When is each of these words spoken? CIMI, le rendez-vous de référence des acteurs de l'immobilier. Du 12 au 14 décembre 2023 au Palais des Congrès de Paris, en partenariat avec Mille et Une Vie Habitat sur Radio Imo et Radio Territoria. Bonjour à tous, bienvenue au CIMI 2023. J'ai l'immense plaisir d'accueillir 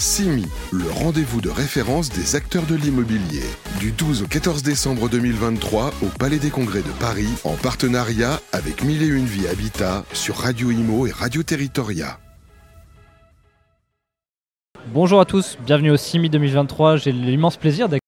CIMI, 0.00 0.46
le 0.72 0.88
rendez-vous 0.90 1.40
de 1.40 1.50
référence 1.50 2.10
des 2.10 2.36
acteurs 2.36 2.66
de 2.66 2.76
l'immobilier. 2.76 3.42
Du 3.80 3.90
12 3.90 4.22
au 4.22 4.26
14 4.26 4.62
décembre 4.62 5.08
2023 5.08 5.92
au 6.02 6.06
Palais 6.18 6.38
des 6.38 6.50
Congrès 6.50 6.82
de 6.82 6.90
Paris, 7.00 7.28
en 7.44 7.54
partenariat 7.54 8.40
avec 8.52 8.84
Mille 8.84 9.02
et 9.02 9.06
Une 9.06 9.26
Vie 9.26 9.48
Habitat 9.48 10.04
sur 10.12 10.36
Radio 10.36 10.70
Imo 10.70 11.06
et 11.06 11.10
Radio 11.10 11.42
Territoria. 11.42 12.18
Bonjour 14.94 15.20
à 15.20 15.24
tous, 15.24 15.58
bienvenue 15.66 15.90
au 15.90 15.96
CIMI 15.96 16.30
2023. 16.30 16.96
J'ai 16.96 17.12
l'immense 17.12 17.56
plaisir 17.56 17.88
d'accueillir 17.88 18.07